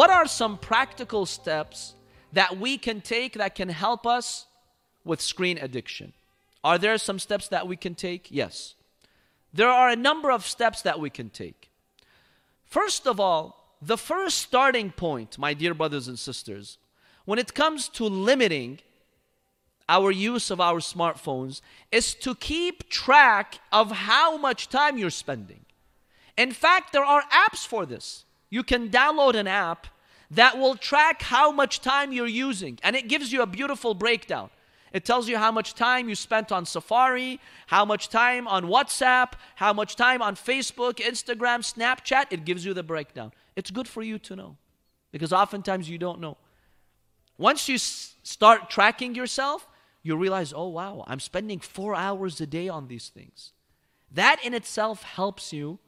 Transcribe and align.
what 0.00 0.08
are 0.08 0.26
some 0.26 0.56
practical 0.56 1.26
steps 1.26 1.92
that 2.32 2.56
we 2.56 2.78
can 2.78 3.02
take 3.02 3.34
that 3.34 3.54
can 3.54 3.68
help 3.68 4.06
us 4.06 4.46
with 5.04 5.20
screen 5.20 5.58
addiction? 5.58 6.14
Are 6.64 6.78
there 6.78 6.96
some 6.96 7.18
steps 7.18 7.48
that 7.48 7.68
we 7.68 7.76
can 7.76 7.94
take? 7.94 8.28
Yes. 8.30 8.76
There 9.52 9.68
are 9.68 9.90
a 9.90 9.96
number 9.96 10.30
of 10.30 10.46
steps 10.46 10.80
that 10.88 10.98
we 11.00 11.10
can 11.10 11.28
take. 11.28 11.68
First 12.64 13.06
of 13.06 13.20
all, 13.20 13.76
the 13.82 13.98
first 13.98 14.38
starting 14.38 14.90
point, 14.90 15.36
my 15.36 15.52
dear 15.52 15.74
brothers 15.74 16.08
and 16.08 16.18
sisters, 16.18 16.78
when 17.26 17.38
it 17.38 17.52
comes 17.52 17.86
to 17.90 18.04
limiting 18.06 18.78
our 19.86 20.10
use 20.10 20.50
of 20.50 20.62
our 20.62 20.80
smartphones, 20.80 21.60
is 21.92 22.14
to 22.14 22.34
keep 22.34 22.88
track 22.88 23.58
of 23.70 23.90
how 23.90 24.38
much 24.38 24.70
time 24.70 24.96
you're 24.96 25.10
spending. 25.10 25.66
In 26.38 26.52
fact, 26.52 26.94
there 26.94 27.04
are 27.04 27.24
apps 27.24 27.66
for 27.66 27.84
this. 27.84 28.24
You 28.50 28.62
can 28.62 28.90
download 28.90 29.34
an 29.34 29.46
app 29.46 29.86
that 30.30 30.58
will 30.58 30.76
track 30.76 31.22
how 31.22 31.50
much 31.50 31.80
time 31.80 32.12
you're 32.12 32.26
using, 32.26 32.78
and 32.82 32.94
it 32.94 33.08
gives 33.08 33.32
you 33.32 33.42
a 33.42 33.46
beautiful 33.46 33.94
breakdown. 33.94 34.50
It 34.92 35.04
tells 35.04 35.28
you 35.28 35.38
how 35.38 35.52
much 35.52 35.74
time 35.74 36.08
you 36.08 36.16
spent 36.16 36.50
on 36.50 36.66
Safari, 36.66 37.40
how 37.68 37.84
much 37.84 38.08
time 38.08 38.48
on 38.48 38.64
WhatsApp, 38.64 39.32
how 39.56 39.72
much 39.72 39.94
time 39.94 40.20
on 40.20 40.34
Facebook, 40.34 40.94
Instagram, 40.94 41.60
Snapchat. 41.60 42.26
It 42.30 42.44
gives 42.44 42.64
you 42.64 42.74
the 42.74 42.82
breakdown. 42.82 43.32
It's 43.54 43.70
good 43.70 43.86
for 43.86 44.02
you 44.02 44.18
to 44.18 44.34
know 44.34 44.56
because 45.12 45.32
oftentimes 45.32 45.88
you 45.88 45.98
don't 45.98 46.20
know. 46.20 46.36
Once 47.38 47.68
you 47.68 47.76
s- 47.76 48.16
start 48.24 48.68
tracking 48.68 49.14
yourself, 49.14 49.68
you 50.02 50.16
realize, 50.16 50.52
oh 50.54 50.68
wow, 50.68 51.04
I'm 51.06 51.20
spending 51.20 51.60
four 51.60 51.94
hours 51.94 52.40
a 52.40 52.46
day 52.46 52.68
on 52.68 52.88
these 52.88 53.08
things. 53.08 53.52
That 54.10 54.44
in 54.44 54.54
itself 54.54 55.04
helps 55.04 55.52
you 55.52 55.78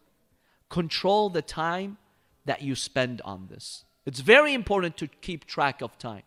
control 0.69 1.29
the 1.29 1.42
time 1.42 1.98
that 2.45 2.61
you 2.61 2.75
spend 2.75 3.22
on 3.22 3.47
this. 3.50 3.83
It's 4.06 4.22
very 4.22 4.53
important 4.53 4.97
to 4.97 5.08
keep 5.08 5.45
track 5.45 5.81
of 5.81 5.97
time. 5.97 6.23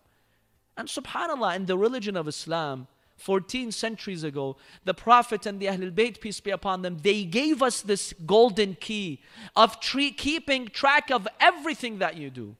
And 0.77 0.89
subhanAllah, 0.89 1.57
in 1.57 1.67
the 1.67 1.79
religion 1.79 2.17
of 2.17 2.29
Islam, 2.29 2.89
14 3.17 3.71
centuries 3.73 4.25
ago, 4.25 4.57
the 4.85 4.95
Prophet 4.95 5.45
and 5.47 5.61
the 5.61 5.67
Ahlul 5.67 5.93
Bayt, 5.93 6.21
peace 6.21 6.41
be 6.41 6.51
upon 6.51 6.83
them, 6.83 6.99
they 7.03 7.25
gave 7.25 7.63
us 7.63 7.83
this 7.83 8.15
golden 8.25 8.77
key 8.81 9.21
of 9.55 9.81
tre- 9.81 10.11
keeping 10.11 10.69
track 10.69 11.11
of 11.11 11.29
everything 11.39 11.99
that 11.99 12.17
you 12.17 12.31
do. 12.31 12.57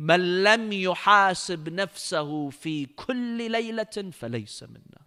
من 0.00 0.42
لم 0.42 0.72
يحاسب 0.72 1.68
نفسه 1.68 2.50
في 2.50 2.86
كل 2.86 3.50
ليلة 3.50 4.10
فليس 4.12 4.62
منا. 4.62 5.04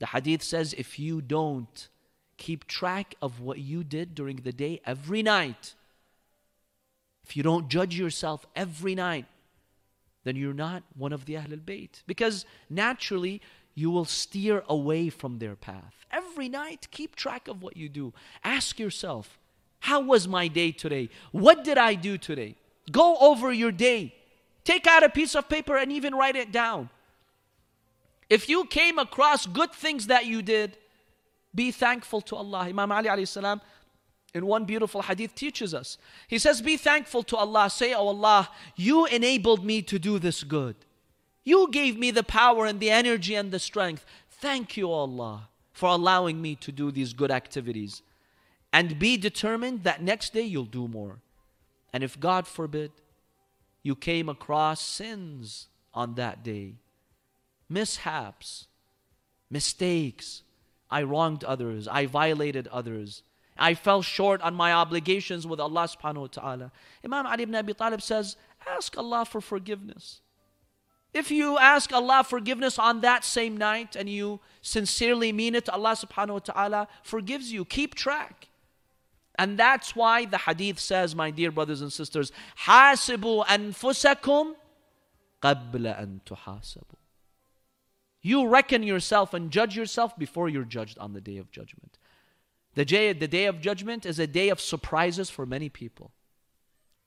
The 0.00 0.06
hadith 0.06 0.42
says 0.42 0.74
if 0.74 0.98
you 0.98 1.22
don't 1.22 1.88
keep 2.43 2.67
track 2.67 3.15
of 3.21 3.39
what 3.39 3.57
you 3.57 3.85
did 3.85 4.13
during 4.13 4.35
the 4.35 4.51
day 4.51 4.81
every 4.85 5.23
night, 5.23 5.75
if 7.23 7.37
you 7.37 7.41
don't 7.41 7.69
judge 7.69 7.97
yourself 7.97 8.45
every 8.53 8.95
night, 8.95 9.25
then 10.25 10.35
you're 10.35 10.53
not 10.53 10.83
one 10.97 11.13
of 11.13 11.23
the 11.23 11.35
Ahlul 11.35 11.61
Bayt. 11.61 12.03
Because 12.05 12.45
naturally, 12.69 13.41
you 13.75 13.89
will 13.89 14.03
steer 14.03 14.61
away 14.67 15.09
from 15.09 15.39
their 15.39 15.55
path. 15.55 15.95
Every 16.11 16.49
night, 16.49 16.89
keep 16.91 17.15
track 17.15 17.47
of 17.47 17.63
what 17.63 17.77
you 17.77 17.87
do. 17.87 18.13
Ask 18.43 18.77
yourself, 18.77 19.39
how 19.79 20.01
was 20.01 20.27
my 20.27 20.49
day 20.49 20.73
today? 20.73 21.09
What 21.31 21.63
did 21.63 21.77
I 21.77 21.93
do 21.93 22.17
today? 22.17 22.55
Go 22.91 23.15
over 23.21 23.53
your 23.53 23.71
day. 23.71 24.13
Take 24.65 24.85
out 24.85 25.03
a 25.03 25.09
piece 25.09 25.33
of 25.33 25.47
paper 25.47 25.77
and 25.77 25.93
even 25.93 26.13
write 26.13 26.35
it 26.35 26.51
down. 26.51 26.89
If 28.29 28.49
you 28.49 28.65
came 28.65 28.99
across 28.99 29.45
good 29.45 29.71
things 29.71 30.07
that 30.07 30.25
you 30.25 30.41
did, 30.41 30.77
be 31.55 31.71
thankful 31.71 32.21
to 32.21 32.35
Allah. 32.35 32.61
Imam 32.69 32.91
Ali 32.91 33.09
alayhi 33.09 33.27
salam 33.27 33.61
in 34.33 34.45
one 34.45 34.65
beautiful 34.65 35.03
hadith 35.03 35.35
teaches 35.35 35.73
us. 35.73 35.97
He 36.27 36.39
says, 36.39 36.61
Be 36.61 36.77
thankful 36.77 37.23
to 37.23 37.37
Allah. 37.37 37.69
Say, 37.69 37.93
Oh 37.93 38.07
Allah, 38.07 38.49
you 38.75 39.05
enabled 39.05 39.63
me 39.63 39.81
to 39.83 39.99
do 39.99 40.19
this 40.19 40.43
good. 40.43 40.75
You 41.43 41.69
gave 41.71 41.97
me 41.99 42.11
the 42.11 42.23
power 42.23 42.65
and 42.65 42.79
the 42.79 42.89
energy 42.89 43.35
and 43.35 43.51
the 43.51 43.59
strength. 43.59 44.05
Thank 44.29 44.77
you, 44.77 44.91
Allah, 44.91 45.49
for 45.73 45.89
allowing 45.89 46.41
me 46.41 46.55
to 46.55 46.71
do 46.71 46.91
these 46.91 47.13
good 47.13 47.31
activities. 47.31 48.01
And 48.71 48.97
be 48.97 49.17
determined 49.17 49.83
that 49.83 50.01
next 50.01 50.33
day 50.33 50.41
you'll 50.41 50.65
do 50.65 50.87
more. 50.87 51.19
And 51.91 52.03
if 52.03 52.19
God 52.19 52.47
forbid, 52.47 52.91
you 53.83 53.95
came 53.95 54.29
across 54.29 54.81
sins 54.81 55.67
on 55.93 56.15
that 56.15 56.43
day, 56.43 56.77
mishaps, 57.69 58.67
mistakes, 59.51 60.41
I 60.92 61.02
wronged 61.02 61.44
others, 61.44 61.86
I 61.88 62.06
violated 62.06 62.66
others 62.68 63.22
I 63.58 63.74
fell 63.74 64.02
short 64.02 64.40
on 64.42 64.54
my 64.54 64.72
obligations 64.72 65.46
with 65.46 65.58
Allah 65.58 65.88
subhanahu 65.88 66.20
wa 66.20 66.26
ta'ala. 66.28 66.72
Imam 67.04 67.26
Ali 67.26 67.42
ibn 67.42 67.54
Abi 67.56 67.74
Talib 67.74 68.00
says, 68.00 68.36
ask 68.66 68.96
Allah 68.96 69.24
for 69.24 69.40
forgiveness. 69.40 70.20
If 71.12 71.30
you 71.30 71.58
ask 71.58 71.92
Allah 71.92 72.22
forgiveness 72.22 72.78
on 72.78 73.00
that 73.00 73.24
same 73.24 73.56
night 73.56 73.96
and 73.96 74.08
you 74.08 74.40
sincerely 74.62 75.32
mean 75.32 75.54
it, 75.54 75.68
Allah 75.68 75.96
subhanahu 75.96 76.34
wa 76.34 76.38
ta'ala 76.38 76.88
forgives 77.02 77.52
you. 77.52 77.64
Keep 77.64 77.94
track. 77.96 78.48
And 79.34 79.58
that's 79.58 79.96
why 79.96 80.24
the 80.24 80.38
hadith 80.38 80.78
says, 80.78 81.14
my 81.14 81.30
dear 81.30 81.50
brothers 81.50 81.80
and 81.80 81.92
sisters, 81.92 82.30
حاسبوا 82.66 83.46
أنفسكم 83.46 84.54
قبل 85.42 85.86
أن 85.86 86.20
تحاسبوا. 86.26 86.98
you 88.23 88.47
reckon 88.47 88.81
yourself 88.83 89.33
and 89.33 89.51
judge 89.51 89.75
yourself 89.75 90.17
before 90.17 90.47
you're 90.47 90.63
judged 90.63 90.97
on 90.97 91.13
the 91.13 91.21
day 91.21 91.37
of 91.37 91.51
judgment. 91.51 91.99
The 92.73 92.85
day, 92.85 93.13
the 93.13 93.27
day 93.27 93.45
of 93.45 93.59
judgment 93.59 94.05
is 94.05 94.17
a 94.17 94.25
day 94.25 94.49
of 94.49 94.59
surprises 94.59 95.29
for 95.29 95.45
many 95.45 95.69
people. 95.69 96.11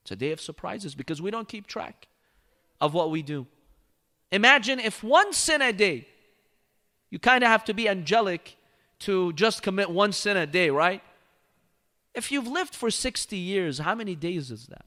It's 0.03 0.11
a 0.11 0.15
day 0.15 0.31
of 0.31 0.39
surprises 0.39 0.95
because 0.95 1.21
we 1.21 1.31
don't 1.31 1.49
keep 1.49 1.67
track 1.67 2.07
of 2.79 2.93
what 2.93 3.11
we 3.11 3.23
do. 3.23 3.47
Imagine 4.31 4.79
if 4.79 5.03
one 5.03 5.33
sin 5.33 5.61
a 5.61 5.73
day, 5.73 6.07
you 7.09 7.19
kind 7.19 7.43
of 7.43 7.49
have 7.49 7.65
to 7.65 7.73
be 7.73 7.89
angelic 7.89 8.55
to 8.99 9.33
just 9.33 9.63
commit 9.63 9.89
one 9.89 10.11
sin 10.11 10.37
a 10.37 10.45
day, 10.45 10.69
right? 10.69 11.01
If 12.13 12.31
you've 12.31 12.47
lived 12.47 12.75
for 12.75 12.91
60 12.91 13.35
years, 13.35 13.79
how 13.79 13.95
many 13.95 14.15
days 14.15 14.51
is 14.51 14.67
that? 14.67 14.85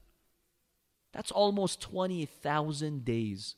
That's 1.11 1.31
almost 1.31 1.81
20,000 1.81 3.03
days. 3.03 3.55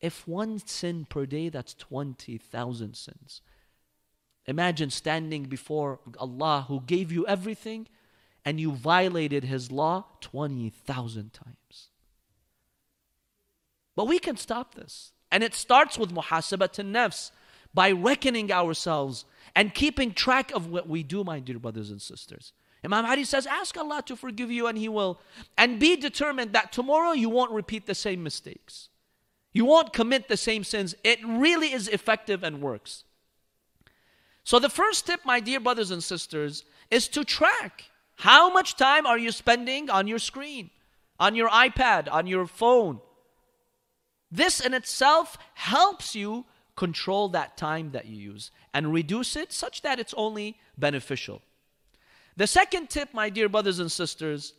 If 0.00 0.26
one 0.26 0.58
sin 0.66 1.06
per 1.08 1.26
day, 1.26 1.48
that's 1.48 1.74
20,000 1.74 2.94
sins. 2.94 3.42
Imagine 4.46 4.90
standing 4.90 5.44
before 5.44 6.00
Allah 6.18 6.64
who 6.68 6.80
gave 6.80 7.12
you 7.12 7.26
everything 7.26 7.86
and 8.44 8.58
you 8.58 8.72
violated 8.72 9.44
His 9.44 9.70
law 9.70 10.06
20,000 10.20 11.32
times. 11.32 11.88
But 13.94 14.06
we 14.06 14.18
can 14.18 14.36
stop 14.36 14.74
this. 14.74 15.12
And 15.30 15.44
it 15.44 15.54
starts 15.54 15.98
with 15.98 16.12
muhasabat 16.12 16.82
nafs 16.90 17.30
by 17.72 17.92
reckoning 17.92 18.50
ourselves 18.50 19.24
and 19.54 19.74
keeping 19.74 20.12
track 20.12 20.50
of 20.52 20.66
what 20.68 20.88
we 20.88 21.02
do, 21.02 21.22
my 21.22 21.38
dear 21.38 21.58
brothers 21.58 21.90
and 21.90 22.02
sisters. 22.02 22.52
Imam 22.84 23.04
Ali 23.04 23.24
says, 23.24 23.46
Ask 23.46 23.76
Allah 23.76 24.02
to 24.06 24.16
forgive 24.16 24.50
you 24.50 24.66
and 24.66 24.78
He 24.78 24.88
will. 24.88 25.20
And 25.56 25.78
be 25.78 25.96
determined 25.96 26.52
that 26.54 26.72
tomorrow 26.72 27.12
you 27.12 27.28
won't 27.28 27.52
repeat 27.52 27.86
the 27.86 27.94
same 27.94 28.22
mistakes. 28.22 28.89
You 29.52 29.64
won't 29.64 29.92
commit 29.92 30.28
the 30.28 30.36
same 30.36 30.64
sins. 30.64 30.94
It 31.02 31.18
really 31.24 31.72
is 31.72 31.88
effective 31.88 32.42
and 32.42 32.62
works. 32.62 33.04
So, 34.44 34.58
the 34.58 34.68
first 34.68 35.06
tip, 35.06 35.20
my 35.24 35.40
dear 35.40 35.60
brothers 35.60 35.90
and 35.90 36.02
sisters, 36.02 36.64
is 36.90 37.08
to 37.08 37.24
track 37.24 37.84
how 38.16 38.52
much 38.52 38.76
time 38.76 39.06
are 39.06 39.18
you 39.18 39.32
spending 39.32 39.90
on 39.90 40.06
your 40.06 40.18
screen, 40.18 40.70
on 41.18 41.34
your 41.34 41.48
iPad, 41.48 42.10
on 42.10 42.26
your 42.26 42.46
phone. 42.46 43.00
This 44.30 44.60
in 44.60 44.74
itself 44.74 45.36
helps 45.54 46.14
you 46.14 46.44
control 46.76 47.28
that 47.30 47.56
time 47.56 47.90
that 47.90 48.06
you 48.06 48.16
use 48.16 48.50
and 48.72 48.92
reduce 48.92 49.36
it 49.36 49.52
such 49.52 49.82
that 49.82 49.98
it's 49.98 50.14
only 50.16 50.56
beneficial. 50.78 51.42
The 52.36 52.46
second 52.46 52.88
tip, 52.88 53.12
my 53.12 53.28
dear 53.28 53.48
brothers 53.48 53.80
and 53.80 53.90
sisters, 53.90 54.54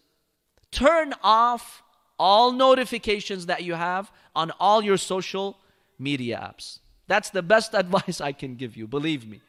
turn 0.72 1.14
off 1.24 1.82
all 2.22 2.52
notifications 2.52 3.48
that 3.48 3.64
you 3.64 3.74
have 3.74 4.12
on 4.36 4.52
all 4.60 4.84
your 4.84 4.98
social 4.98 5.58
media 5.98 6.38
apps. 6.40 6.78
That's 7.08 7.32
the 7.32 7.42
best 7.42 7.74
advice 7.84 8.22
I 8.22 8.32
can 8.32 8.56
give 8.56 8.78
you, 8.78 8.86
believe 8.88 9.28
me. 9.28 9.42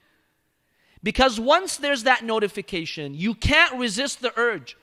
Because 1.03 1.39
once 1.39 1.77
there's 1.77 2.05
that 2.05 2.25
notification, 2.25 3.13
you 3.13 3.35
can't 3.35 3.79
resist 3.79 4.23
the 4.23 4.33
urge. 4.39 4.79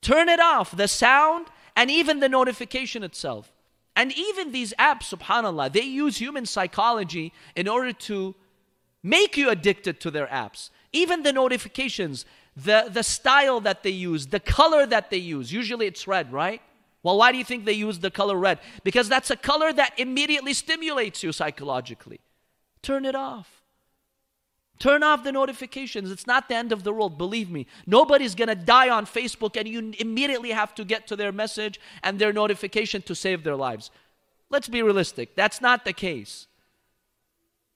Turn 0.00 0.30
it 0.30 0.40
off, 0.40 0.74
the 0.74 0.88
sound 0.88 1.48
and 1.76 1.90
even 1.90 2.20
the 2.20 2.30
notification 2.30 3.02
itself. 3.02 3.52
And 3.94 4.10
even 4.16 4.50
these 4.50 4.72
apps, 4.78 5.14
subhanAllah, 5.14 5.70
they 5.70 5.82
use 5.82 6.16
human 6.16 6.46
psychology 6.46 7.32
in 7.54 7.68
order 7.68 7.92
to 7.92 8.34
make 9.02 9.36
you 9.36 9.50
addicted 9.50 10.00
to 10.00 10.10
their 10.10 10.28
apps. 10.28 10.70
Even 10.94 11.24
the 11.24 11.32
notifications, 11.32 12.24
the, 12.56 12.88
the 12.90 13.02
style 13.02 13.60
that 13.60 13.82
they 13.82 13.90
use, 13.90 14.28
the 14.28 14.40
color 14.40 14.86
that 14.86 15.10
they 15.10 15.16
use. 15.16 15.52
Usually 15.52 15.86
it's 15.86 16.06
red, 16.06 16.32
right? 16.32 16.62
Well, 17.02 17.18
why 17.18 17.32
do 17.32 17.38
you 17.38 17.44
think 17.44 17.64
they 17.64 17.72
use 17.72 17.98
the 17.98 18.10
color 18.10 18.36
red? 18.36 18.58
Because 18.82 19.08
that's 19.08 19.30
a 19.30 19.36
color 19.36 19.72
that 19.72 19.92
immediately 19.98 20.54
stimulates 20.54 21.22
you 21.22 21.32
psychologically. 21.32 22.20
Turn 22.82 23.04
it 23.04 23.14
off. 23.14 23.62
Turn 24.78 25.02
off 25.02 25.22
the 25.22 25.32
notifications. 25.32 26.10
It's 26.10 26.26
not 26.26 26.48
the 26.48 26.56
end 26.56 26.72
of 26.72 26.82
the 26.82 26.92
world, 26.92 27.16
believe 27.16 27.50
me. 27.50 27.66
Nobody's 27.86 28.34
going 28.34 28.48
to 28.48 28.54
die 28.54 28.88
on 28.88 29.06
Facebook 29.06 29.56
and 29.56 29.68
you 29.68 29.92
immediately 29.98 30.50
have 30.50 30.74
to 30.76 30.84
get 30.84 31.06
to 31.08 31.16
their 31.16 31.32
message 31.32 31.78
and 32.02 32.18
their 32.18 32.32
notification 32.32 33.02
to 33.02 33.14
save 33.14 33.44
their 33.44 33.56
lives. 33.56 33.90
Let's 34.50 34.68
be 34.68 34.82
realistic. 34.82 35.36
That's 35.36 35.60
not 35.60 35.84
the 35.84 35.92
case. 35.92 36.46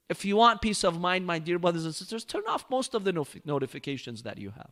If 0.09 0.25
you 0.25 0.37
want 0.37 0.63
peace 0.63 0.85
of 0.85 1.01
mind, 1.01 1.27
my 1.27 1.39
dear 1.39 1.59
brothers 1.59 1.85
and 1.85 1.95
sisters, 1.95 2.25
turn 2.25 2.45
off 2.49 2.65
most 2.71 2.95
of 2.95 3.05
the 3.05 3.13
notifications 3.45 4.23
that 4.23 4.39
you 4.39 4.51
have. 4.51 4.71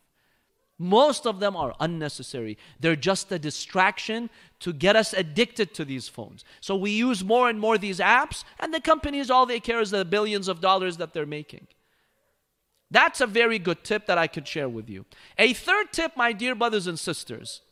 Most 0.79 1.27
of 1.27 1.41
them 1.41 1.57
are 1.57 1.75
unnecessary. 1.81 2.59
They're 2.81 2.97
just 2.97 3.33
a 3.33 3.39
distraction 3.39 4.29
to 4.61 4.75
get 4.75 4.95
us 4.95 5.15
addicted 5.15 5.73
to 5.75 5.87
these 5.87 6.07
phones. 6.07 6.45
So 6.61 6.77
we 6.77 6.91
use 6.91 7.25
more 7.25 7.49
and 7.49 7.59
more 7.59 7.79
these 7.79 7.99
apps, 7.99 8.45
and 8.61 8.75
the 8.75 8.81
companies, 8.81 9.31
all 9.31 9.47
they 9.47 9.61
care 9.61 9.81
is 9.81 9.91
the 9.91 10.05
billions 10.05 10.49
of 10.49 10.61
dollars 10.61 10.99
that 10.99 11.15
they're 11.15 11.25
making. 11.25 11.67
That's 12.91 13.23
a 13.23 13.27
very 13.27 13.59
good 13.59 13.85
tip 13.85 14.07
that 14.07 14.19
I 14.19 14.27
could 14.27 14.47
share 14.47 14.69
with 14.69 14.91
you. 14.91 15.07
A 15.39 15.55
third 15.55 15.93
tip, 15.93 16.15
my 16.15 16.33
dear 16.33 16.55
brothers 16.55 16.87
and 16.87 16.99
sisters. 16.99 17.63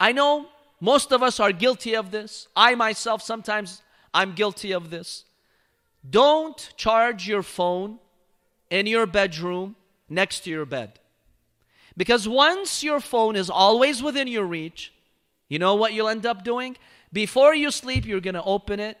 I 0.00 0.12
know 0.12 0.46
most 0.80 1.12
of 1.12 1.22
us 1.22 1.38
are 1.40 1.52
guilty 1.52 1.94
of 1.94 2.10
this. 2.10 2.48
I 2.56 2.74
myself, 2.74 3.22
sometimes 3.22 3.82
I'm 4.14 4.32
guilty 4.32 4.72
of 4.72 4.88
this. 4.88 5.25
Don't 6.10 6.72
charge 6.76 7.26
your 7.26 7.42
phone 7.42 7.98
in 8.70 8.86
your 8.86 9.06
bedroom 9.06 9.76
next 10.08 10.40
to 10.40 10.50
your 10.50 10.66
bed. 10.66 10.98
Because 11.96 12.28
once 12.28 12.82
your 12.82 13.00
phone 13.00 13.36
is 13.36 13.48
always 13.48 14.02
within 14.02 14.28
your 14.28 14.44
reach, 14.44 14.92
you 15.48 15.58
know 15.58 15.74
what 15.74 15.92
you'll 15.92 16.08
end 16.08 16.26
up 16.26 16.44
doing? 16.44 16.76
Before 17.12 17.54
you 17.54 17.70
sleep, 17.70 18.04
you're 18.04 18.20
going 18.20 18.34
to 18.34 18.42
open 18.42 18.80
it 18.80 18.98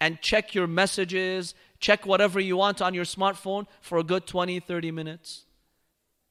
and 0.00 0.20
check 0.20 0.54
your 0.54 0.66
messages, 0.66 1.54
check 1.80 2.04
whatever 2.04 2.38
you 2.40 2.56
want 2.56 2.82
on 2.82 2.92
your 2.92 3.04
smartphone 3.04 3.66
for 3.80 3.98
a 3.98 4.02
good 4.02 4.26
20, 4.26 4.60
30 4.60 4.90
minutes. 4.90 5.46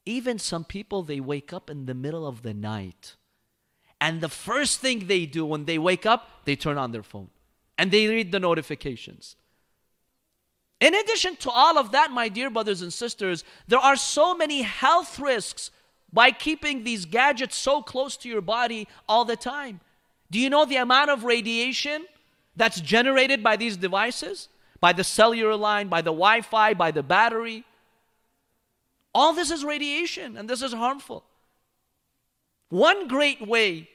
Even 0.05 0.37
some 0.37 0.63
people, 0.63 1.01
they 1.01 1.19
wake 1.19 1.53
up 1.53 1.69
in 1.69 1.85
the 1.85 1.93
middle 1.93 2.27
of 2.27 2.43
the 2.43 2.53
night. 2.53 3.15
And 3.99 4.19
the 4.19 4.29
first 4.29 4.81
thing 4.81 5.07
they 5.07 5.25
do 5.25 5.45
when 5.45 5.65
they 5.65 5.79
wake 5.79 6.05
up, 6.05 6.43
they 6.45 6.55
turn 6.55 6.77
on 6.77 6.91
their 6.91 7.03
phone 7.03 7.29
and 7.77 7.89
they 7.89 8.07
read 8.07 8.31
the 8.31 8.39
notifications. 8.39 9.37
In 10.83 10.93
addition 10.93 11.37
to 11.37 11.49
all 11.49 11.77
of 11.77 11.93
that, 11.93 12.11
my 12.11 12.27
dear 12.27 12.49
brothers 12.49 12.81
and 12.81 12.91
sisters, 12.91 13.45
there 13.69 13.79
are 13.79 13.95
so 13.95 14.35
many 14.35 14.63
health 14.63 15.17
risks 15.17 15.71
by 16.11 16.31
keeping 16.31 16.83
these 16.83 17.05
gadgets 17.05 17.55
so 17.55 17.81
close 17.81 18.17
to 18.17 18.27
your 18.27 18.41
body 18.41 18.89
all 19.07 19.23
the 19.23 19.37
time. 19.37 19.79
Do 20.29 20.39
you 20.39 20.49
know 20.49 20.65
the 20.65 20.75
amount 20.75 21.09
of 21.09 21.23
radiation 21.23 22.05
that's 22.57 22.81
generated 22.81 23.41
by 23.41 23.55
these 23.55 23.77
devices? 23.77 24.49
By 24.81 24.91
the 24.91 25.05
cellular 25.05 25.55
line, 25.55 25.87
by 25.87 26.01
the 26.01 26.11
Wi 26.11 26.41
Fi, 26.41 26.73
by 26.73 26.91
the 26.91 27.01
battery? 27.01 27.63
All 29.15 29.31
this 29.31 29.51
is 29.51 29.63
radiation 29.63 30.35
and 30.35 30.49
this 30.49 30.61
is 30.61 30.73
harmful. 30.73 31.23
One 32.67 33.07
great 33.07 33.47
way 33.47 33.87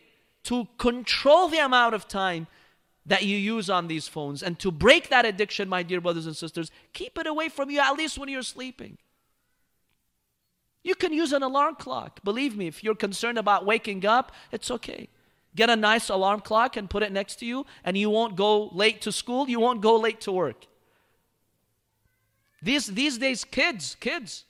to 0.45 0.67
control 0.79 1.49
the 1.49 1.63
amount 1.63 1.95
of 1.95 2.09
time 2.09 2.47
that 3.09 3.25
you 3.25 3.37
use 3.37 3.69
on 3.69 3.89
these 3.89 4.07
phones 4.07 4.43
and 4.43 4.59
to 4.61 4.71
break 4.71 5.09
that 5.09 5.25
addiction, 5.25 5.69
my 5.69 5.83
dear 5.83 6.01
brothers 6.01 6.27
and 6.27 6.37
sisters, 6.37 6.71
keep 6.93 7.19
it 7.19 7.27
away 7.27 7.49
from 7.49 7.71
you 7.71 7.81
at 7.81 7.97
least 7.97 8.19
when 8.19 8.29
you're 8.29 8.43
sleeping. 8.43 8.99
You 10.85 10.95
can 10.95 11.13
use 11.13 11.33
an 11.33 11.43
alarm 11.43 11.75
clock. 11.77 12.23
Believe 12.23 12.57
me, 12.57 12.67
if 12.67 12.85
you're 12.85 12.95
concerned 12.95 13.39
about 13.39 13.67
waking 13.67 14.07
up, 14.07 14.33
it's 14.53 14.71
okay. 14.71 15.09
Get 15.57 15.71
a 15.71 15.77
nice 15.77 16.09
alarm 16.09 16.41
clock 16.41 16.77
and 16.77 16.89
put 16.89 17.03
it 17.03 17.11
next 17.11 17.37
to 17.37 17.47
you, 17.47 17.67
and 17.83 17.97
you 17.97 18.11
won't 18.11 18.37
go 18.37 18.69
late 18.69 19.01
to 19.03 19.11
school, 19.11 19.49
you 19.49 19.59
won't 19.59 19.81
go 19.81 19.97
late 19.97 20.21
to 20.23 20.33
work. 20.33 20.67
These, 22.63 22.89
these 22.89 23.19
days, 23.19 23.45
kids, 23.45 23.97
kids, 23.99 24.45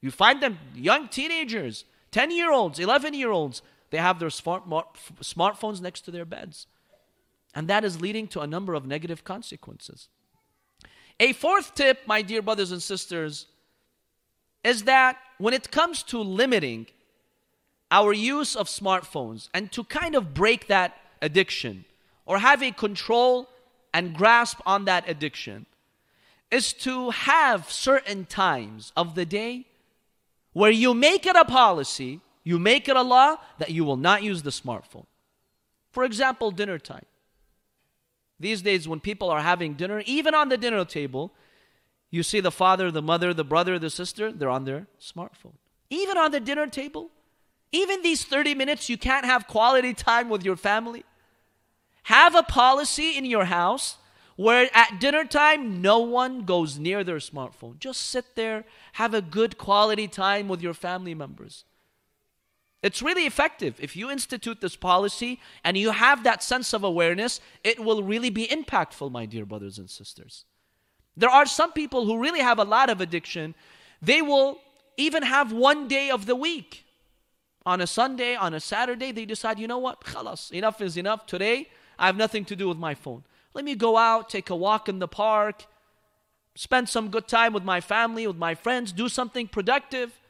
you 0.00 0.10
find 0.10 0.42
them 0.42 0.58
young 0.74 1.08
teenagers, 1.08 1.84
10 2.12 2.30
year 2.30 2.52
olds, 2.52 2.78
11 2.78 3.14
year 3.14 3.30
olds, 3.30 3.62
they 3.90 3.98
have 3.98 4.18
their 4.18 4.30
smart, 4.30 4.64
smartphones 5.20 5.80
next 5.80 6.02
to 6.02 6.10
their 6.10 6.24
beds. 6.24 6.66
And 7.56 7.68
that 7.68 7.84
is 7.84 8.02
leading 8.02 8.28
to 8.28 8.40
a 8.40 8.46
number 8.46 8.74
of 8.74 8.86
negative 8.86 9.24
consequences. 9.24 10.08
A 11.18 11.32
fourth 11.32 11.74
tip, 11.74 12.00
my 12.06 12.20
dear 12.20 12.42
brothers 12.42 12.70
and 12.70 12.82
sisters, 12.82 13.46
is 14.62 14.84
that 14.84 15.16
when 15.38 15.54
it 15.54 15.70
comes 15.70 16.02
to 16.04 16.18
limiting 16.18 16.86
our 17.90 18.12
use 18.12 18.56
of 18.56 18.68
smartphones 18.68 19.48
and 19.54 19.72
to 19.72 19.84
kind 19.84 20.14
of 20.14 20.34
break 20.34 20.66
that 20.66 20.98
addiction 21.22 21.86
or 22.26 22.38
have 22.38 22.62
a 22.62 22.72
control 22.72 23.48
and 23.94 24.14
grasp 24.14 24.60
on 24.66 24.84
that 24.84 25.08
addiction 25.08 25.64
is 26.50 26.74
to 26.74 27.08
have 27.10 27.72
certain 27.72 28.26
times 28.26 28.92
of 28.96 29.14
the 29.14 29.24
day 29.24 29.64
where 30.52 30.70
you 30.70 30.92
make 30.92 31.24
it 31.24 31.36
a 31.36 31.44
policy, 31.44 32.20
you 32.44 32.58
make 32.58 32.86
it 32.86 32.96
a 32.96 33.02
law 33.02 33.36
that 33.58 33.70
you 33.70 33.82
will 33.82 33.96
not 33.96 34.22
use 34.22 34.42
the 34.42 34.50
smartphone. 34.50 35.06
For 35.90 36.04
example, 36.04 36.50
dinner 36.50 36.78
time. 36.78 37.06
These 38.38 38.62
days, 38.62 38.86
when 38.86 39.00
people 39.00 39.30
are 39.30 39.40
having 39.40 39.74
dinner, 39.74 40.02
even 40.06 40.34
on 40.34 40.48
the 40.48 40.58
dinner 40.58 40.84
table, 40.84 41.32
you 42.10 42.22
see 42.22 42.40
the 42.40 42.50
father, 42.50 42.90
the 42.90 43.02
mother, 43.02 43.32
the 43.32 43.44
brother, 43.44 43.78
the 43.78 43.90
sister, 43.90 44.30
they're 44.32 44.50
on 44.50 44.64
their 44.64 44.86
smartphone. 45.00 45.54
Even 45.90 46.18
on 46.18 46.30
the 46.32 46.40
dinner 46.40 46.66
table, 46.66 47.10
even 47.72 48.02
these 48.02 48.24
30 48.24 48.54
minutes, 48.54 48.88
you 48.88 48.96
can't 48.96 49.24
have 49.24 49.46
quality 49.46 49.94
time 49.94 50.28
with 50.28 50.44
your 50.44 50.56
family. 50.56 51.04
Have 52.04 52.34
a 52.34 52.42
policy 52.42 53.16
in 53.16 53.24
your 53.24 53.46
house 53.46 53.98
where 54.36 54.68
at 54.74 55.00
dinner 55.00 55.24
time, 55.24 55.80
no 55.80 55.98
one 55.98 56.44
goes 56.44 56.78
near 56.78 57.02
their 57.02 57.16
smartphone. 57.16 57.78
Just 57.78 58.02
sit 58.02 58.36
there, 58.36 58.64
have 58.92 59.14
a 59.14 59.22
good 59.22 59.58
quality 59.58 60.06
time 60.06 60.46
with 60.46 60.62
your 60.62 60.74
family 60.74 61.14
members. 61.14 61.64
It's 62.82 63.02
really 63.02 63.26
effective. 63.26 63.78
If 63.80 63.96
you 63.96 64.10
institute 64.10 64.60
this 64.60 64.76
policy 64.76 65.40
and 65.64 65.76
you 65.76 65.90
have 65.90 66.22
that 66.24 66.42
sense 66.42 66.72
of 66.72 66.84
awareness, 66.84 67.40
it 67.64 67.80
will 67.80 68.02
really 68.02 68.30
be 68.30 68.46
impactful, 68.46 69.10
my 69.10 69.26
dear 69.26 69.44
brothers 69.44 69.78
and 69.78 69.90
sisters. 69.90 70.44
There 71.16 71.30
are 71.30 71.46
some 71.46 71.72
people 71.72 72.04
who 72.04 72.18
really 72.18 72.40
have 72.40 72.58
a 72.58 72.64
lot 72.64 72.90
of 72.90 73.00
addiction. 73.00 73.54
They 74.02 74.20
will 74.22 74.58
even 74.96 75.22
have 75.22 75.52
one 75.52 75.88
day 75.88 76.10
of 76.10 76.26
the 76.26 76.36
week. 76.36 76.84
On 77.64 77.80
a 77.80 77.86
Sunday, 77.86 78.36
on 78.36 78.54
a 78.54 78.60
Saturday, 78.60 79.10
they 79.10 79.24
decide, 79.24 79.58
you 79.58 79.66
know 79.66 79.78
what? 79.78 80.04
Khalas, 80.04 80.52
enough 80.52 80.80
is 80.80 80.96
enough. 80.96 81.26
Today, 81.26 81.68
I 81.98 82.06
have 82.06 82.16
nothing 82.16 82.44
to 82.44 82.54
do 82.54 82.68
with 82.68 82.78
my 82.78 82.94
phone. 82.94 83.24
Let 83.54 83.64
me 83.64 83.74
go 83.74 83.96
out, 83.96 84.28
take 84.28 84.50
a 84.50 84.54
walk 84.54 84.88
in 84.88 85.00
the 85.00 85.08
park, 85.08 85.64
spend 86.54 86.88
some 86.88 87.08
good 87.08 87.26
time 87.26 87.52
with 87.52 87.64
my 87.64 87.80
family, 87.80 88.26
with 88.26 88.36
my 88.36 88.54
friends, 88.54 88.92
do 88.92 89.08
something 89.08 89.48
productive, 89.48 90.20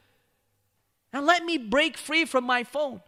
and 1.13 1.25
let 1.25 1.43
me 1.45 1.57
break 1.57 1.97
free 1.97 2.25
from 2.25 2.43
my 2.43 2.63
phone. 2.63 3.01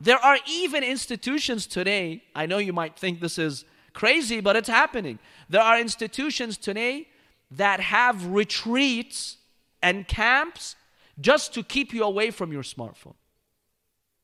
There 0.00 0.18
are 0.18 0.38
even 0.46 0.84
institutions 0.84 1.66
today, 1.66 2.22
I 2.34 2.46
know 2.46 2.58
you 2.58 2.72
might 2.72 2.98
think 2.98 3.20
this 3.20 3.38
is 3.38 3.64
crazy, 3.94 4.40
but 4.40 4.56
it's 4.56 4.68
happening. 4.68 5.18
There 5.48 5.62
are 5.62 5.80
institutions 5.80 6.58
today 6.58 7.08
that 7.50 7.80
have 7.80 8.26
retreats 8.26 9.38
and 9.82 10.06
camps 10.06 10.76
just 11.18 11.54
to 11.54 11.62
keep 11.62 11.94
you 11.94 12.04
away 12.04 12.30
from 12.30 12.52
your 12.52 12.62
smartphone. 12.62 13.14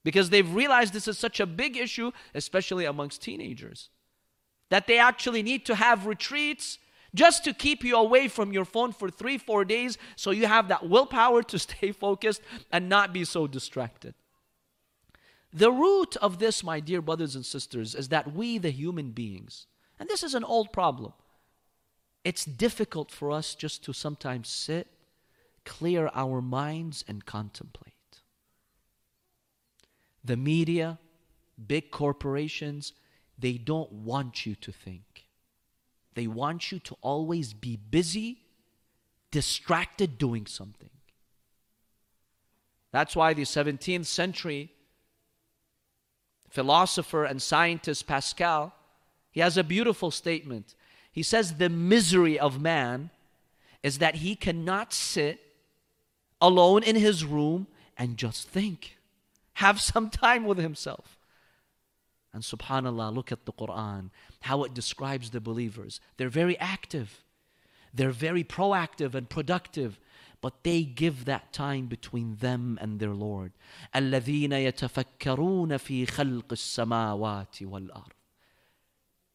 Because 0.04 0.31
they've 0.31 0.54
realized 0.54 0.92
this 0.92 1.09
is 1.09 1.19
such 1.19 1.40
a 1.40 1.47
big 1.47 1.76
issue, 1.76 2.11
especially 2.35 2.85
amongst 2.85 3.23
teenagers, 3.23 3.88
that 4.69 4.87
they 4.87 4.99
actually 4.99 5.42
need 5.42 5.64
to 5.66 5.75
have 5.75 6.07
retreats 6.07 6.78
just 7.14 7.45
to 7.45 7.52
keep 7.52 7.85
you 7.85 7.97
away 7.97 8.28
from 8.28 8.52
your 8.52 8.64
phone 8.64 8.92
for 8.92 9.11
three, 9.11 9.38
four 9.38 9.64
days 9.64 9.99
so 10.16 10.31
you 10.31 10.47
have 10.47 10.69
that 10.69 10.88
willpower 10.88 11.42
to 11.42 11.59
stay 11.66 11.92
focused 11.92 12.42
and 12.71 12.88
not 12.88 13.12
be 13.12 13.25
so 13.25 13.47
distracted. 13.47 14.14
The 15.52 15.71
root 15.71 16.16
of 16.16 16.38
this, 16.38 16.64
my 16.64 16.81
dear 16.81 17.02
brothers 17.02 17.37
and 17.37 17.45
sisters, 17.45 17.95
is 17.95 18.09
that 18.09 18.33
we, 18.33 18.57
the 18.57 18.71
human 18.71 19.11
beings, 19.11 19.66
and 19.99 20.09
this 20.09 20.23
is 20.23 20.35
an 20.35 20.45
old 20.45 20.73
problem, 20.73 21.12
it's 22.25 22.45
difficult 22.45 23.11
for 23.11 23.31
us 23.31 23.54
just 23.54 23.85
to 23.85 23.92
sometimes 23.92 24.49
sit, 24.49 24.87
clear 25.64 26.11
our 26.14 26.40
minds, 26.40 27.04
and 27.07 27.26
contemplate. 27.26 27.92
The 30.25 30.37
media, 30.37 30.99
big 31.66 31.90
corporations, 31.90 32.92
they 33.38 33.54
don't 33.54 33.92
want 33.92 34.47
you 34.47 34.54
to 34.54 34.73
think. 34.73 35.12
They 36.14 36.26
want 36.26 36.71
you 36.71 36.78
to 36.81 36.97
always 37.00 37.52
be 37.52 37.76
busy, 37.76 38.38
distracted 39.31 40.19
doing 40.19 40.47
something. 40.47 40.90
That's 42.92 43.16
why 43.16 43.33
the 43.33 43.42
17th 43.42 44.07
century 44.07 44.71
philosopher 46.50 47.25
and 47.25 47.40
scientist 47.40 48.07
Pascal, 48.07 48.75
he 49.31 49.40
has 49.40 49.57
a 49.57 49.64
beautiful 49.64 50.11
statement. 50.11 50.75
He 51.11 51.23
says, 51.23 51.54
The 51.54 51.71
misery 51.71 52.38
of 52.38 52.61
man 52.61 53.11
is 53.83 53.99
that 53.99 54.16
he 54.16 54.37
cannot 54.37 54.92
sit 54.92 55.40
alone 56.40 56.83
in 56.83 56.97
his 56.97 57.25
room 57.25 57.66
and 57.97 58.19
just 58.19 58.49
think, 58.49 58.99
have 59.54 59.81
some 59.81 60.11
time 60.11 60.45
with 60.45 60.59
himself. 60.59 61.19
And 62.34 62.43
subhanAllah, 62.43 63.13
look 63.13 63.31
at 63.31 63.46
the 63.46 63.53
Quran, 63.53 64.10
how 64.41 64.63
it 64.63 64.74
describes 64.74 65.31
the 65.31 65.41
believers. 65.41 66.00
They're 66.17 66.29
very 66.29 66.57
active. 66.60 67.24
They're 67.93 68.12
very 68.12 68.43
proactive 68.43 69.15
and 69.15 69.27
productive, 69.27 70.00
but 70.41 70.63
they 70.63 70.84
give 70.84 71.25
that 71.25 71.51
time 71.51 71.88
between 71.88 72.36
them 72.36 72.77
and 72.81 73.00
their 73.00 73.13
Lord. 73.13 73.53
الذين 73.96 74.51
يتفكرون 74.51 75.77
في 75.77 76.05
خلق 76.05 76.51
السماوات 76.51 77.63
والأرض. 77.63 78.12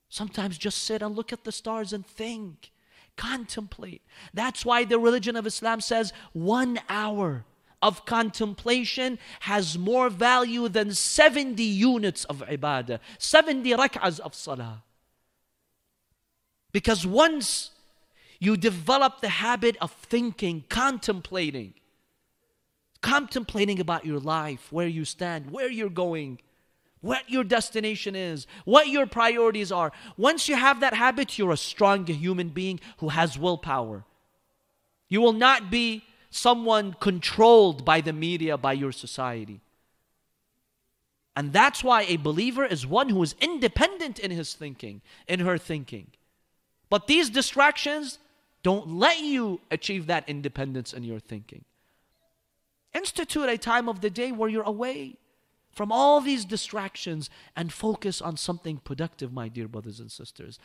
Sometimes 0.08 0.58
just 0.58 0.84
sit 0.84 1.02
and 1.02 1.16
look 1.16 1.32
at 1.32 1.44
the 1.44 1.52
stars 1.52 1.92
and 1.92 2.06
think, 2.06 2.70
contemplate. 3.16 4.02
That's 4.34 4.64
why 4.64 4.84
the 4.84 4.98
religion 4.98 5.36
of 5.36 5.46
Islam 5.46 5.80
says 5.80 6.12
one 6.32 6.78
hour 6.88 7.44
of 7.81 8.05
contemplation 8.05 9.19
has 9.41 9.77
more 9.77 10.09
value 10.09 10.67
than 10.67 10.93
70 10.93 11.61
units 11.61 12.25
of 12.25 12.39
ibadah, 12.47 12.99
70 13.19 13.71
rak'ahs 13.73 14.19
of 14.19 14.33
salah. 14.33 14.83
Because 16.71 17.05
once 17.05 17.71
you 18.39 18.57
develop 18.57 19.21
the 19.21 19.29
habit 19.29 19.77
of 19.81 19.91
thinking, 19.91 20.63
contemplating, 20.69 21.73
contemplating 23.01 23.79
about 23.79 24.05
your 24.05 24.19
life, 24.19 24.71
where 24.71 24.87
you 24.87 25.05
stand, 25.05 25.51
where 25.51 25.71
you're 25.71 25.89
going, 25.89 26.39
what 27.01 27.29
your 27.29 27.43
destination 27.43 28.15
is, 28.15 28.47
what 28.65 28.87
your 28.87 29.05
priorities 29.05 29.71
are. 29.71 29.91
Once 30.17 30.49
you 30.49 30.55
have 30.55 30.79
that 30.79 30.93
habit, 30.93 31.37
you're 31.37 31.51
a 31.51 31.57
strong 31.57 32.05
human 32.05 32.49
being 32.49 32.79
who 32.97 33.09
has 33.09 33.37
willpower. 33.37 34.03
You 35.07 35.21
will 35.21 35.33
not 35.33 35.71
be 35.71 36.03
someone 36.29 36.93
controlled 36.99 37.85
by 37.85 38.01
the 38.01 38.13
media, 38.13 38.57
by 38.57 38.73
your 38.73 38.91
society. 38.91 39.61
And 41.35 41.53
that's 41.53 41.83
why 41.83 42.01
a 42.03 42.17
believer 42.17 42.65
is 42.65 42.87
one 42.87 43.09
who 43.09 43.21
is 43.21 43.35
independent 43.39 44.17
in 44.17 44.31
his 44.31 44.53
thinking, 44.53 45.01
in 45.27 45.41
her 45.41 45.57
thinking. 45.57 46.07
But 46.89 47.07
these 47.07 47.29
distractions 47.29 48.17
don't 48.63 48.87
let 48.89 49.19
you 49.19 49.61
achieve 49.69 50.07
that 50.07 50.27
independence 50.27 50.93
in 50.93 51.03
your 51.03 51.19
thinking. 51.19 51.63
Institute 52.93 53.49
a 53.49 53.57
time 53.57 53.87
of 53.87 54.01
the 54.01 54.09
day 54.09 54.31
where 54.31 54.49
you're 54.49 54.63
away 54.63 55.17
from 55.71 55.91
all 55.91 56.21
these 56.21 56.43
distractions 56.43 57.29
and 57.55 57.71
focus 57.71 58.19
on 58.19 58.35
something 58.35 58.77
productive, 58.77 59.31
my 59.31 59.47
dear 59.47 59.67
brothers 59.67 59.99
and 59.99 60.11
sisters. 60.11 60.57